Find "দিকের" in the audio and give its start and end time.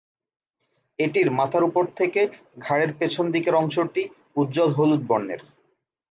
3.31-3.55